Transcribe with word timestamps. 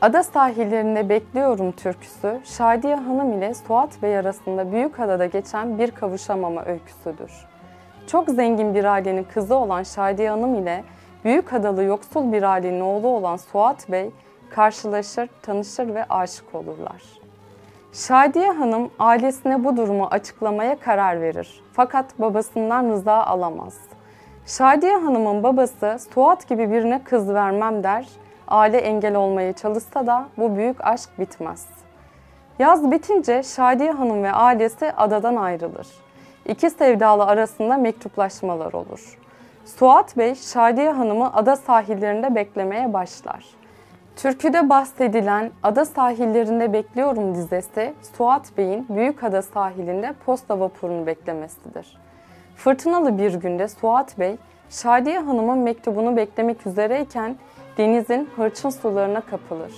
Ada 0.00 0.22
sahillerinde 0.22 1.08
bekliyorum 1.08 1.72
türküsü, 1.72 2.40
Şadiye 2.44 2.96
Hanım 2.96 3.32
ile 3.32 3.54
Suat 3.54 4.02
Bey 4.02 4.18
arasında 4.18 4.72
Büyükada'da 4.72 5.26
geçen 5.26 5.78
bir 5.78 5.90
kavuşamama 5.90 6.64
öyküsüdür. 6.64 7.32
Çok 8.06 8.28
zengin 8.28 8.74
bir 8.74 8.84
ailenin 8.84 9.24
kızı 9.34 9.54
olan 9.54 9.82
Şadiye 9.82 10.30
Hanım 10.30 10.54
ile 10.54 10.84
Büyükadalı 11.24 11.82
yoksul 11.82 12.32
bir 12.32 12.42
ailenin 12.42 12.80
oğlu 12.80 13.08
olan 13.08 13.36
Suat 13.36 13.90
Bey 13.90 14.10
karşılaşır, 14.50 15.28
tanışır 15.42 15.94
ve 15.94 16.04
aşık 16.04 16.54
olurlar. 16.54 17.02
Şadiye 17.92 18.50
Hanım 18.50 18.90
ailesine 18.98 19.64
bu 19.64 19.76
durumu 19.76 20.06
açıklamaya 20.06 20.78
karar 20.78 21.20
verir. 21.20 21.62
Fakat 21.72 22.20
babasından 22.20 22.90
rıza 22.90 23.24
alamaz. 23.24 23.78
Şadiye 24.46 24.96
Hanım'ın 24.96 25.42
babası 25.42 25.96
Suat 26.14 26.48
gibi 26.48 26.70
birine 26.70 27.04
kız 27.04 27.34
vermem 27.34 27.84
der. 27.84 28.06
Aile 28.50 28.78
engel 28.78 29.14
olmaya 29.14 29.52
çalışsa 29.52 30.06
da 30.06 30.28
bu 30.36 30.56
büyük 30.56 30.86
aşk 30.86 31.10
bitmez. 31.18 31.66
Yaz 32.58 32.90
bitince 32.90 33.42
Şadiye 33.42 33.90
Hanım 33.90 34.22
ve 34.22 34.32
ailesi 34.32 34.92
adadan 34.92 35.36
ayrılır. 35.36 35.88
İki 36.46 36.70
sevdalı 36.70 37.24
arasında 37.24 37.76
mektuplaşmalar 37.76 38.72
olur. 38.72 39.18
Suat 39.64 40.16
Bey, 40.16 40.34
Şadiye 40.34 40.90
Hanım'ı 40.90 41.34
ada 41.34 41.56
sahillerinde 41.56 42.34
beklemeye 42.34 42.92
başlar. 42.92 43.44
Türküde 44.16 44.70
bahsedilen 44.70 45.50
Ada 45.62 45.84
Sahillerinde 45.84 46.72
Bekliyorum 46.72 47.34
dizesi, 47.34 47.94
Suat 48.16 48.58
Bey'in 48.58 48.86
Büyükada 48.88 49.42
sahilinde 49.42 50.14
posta 50.26 50.60
vapurunu 50.60 51.06
beklemesidir. 51.06 51.98
Fırtınalı 52.56 53.18
bir 53.18 53.34
günde 53.34 53.68
Suat 53.68 54.18
Bey, 54.18 54.36
Şadiye 54.70 55.18
Hanım'ın 55.18 55.58
mektubunu 55.58 56.16
beklemek 56.16 56.66
üzereyken 56.66 57.36
denizin 57.78 58.28
hırçın 58.36 58.70
sularına 58.70 59.20
kapılır. 59.20 59.72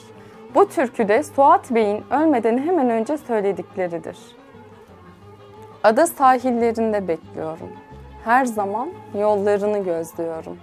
Bu 0.55 0.69
türküde 0.69 1.23
Suat 1.23 1.71
Bey'in 1.71 2.05
ölmeden 2.11 2.59
hemen 2.59 2.91
önce 2.91 3.19
söyledikleridir. 3.19 4.19
Ada 5.85 6.07
sahillerinde 6.07 7.09
bekliyorum. 7.09 7.69
Her 8.25 8.45
zaman 8.45 8.91
yollarını 9.19 9.85
gözlüyorum. 9.85 10.59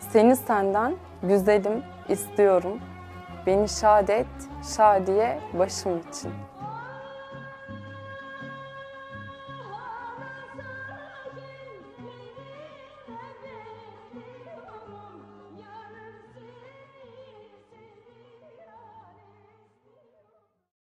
Seni 0.00 0.36
senden 0.36 0.94
güzelim 1.22 1.82
istiyorum. 2.08 2.78
Beni 3.46 3.68
şad 3.68 4.08
et, 4.08 4.26
şadiye 4.76 5.38
başım 5.58 5.98
için.'' 5.98 6.52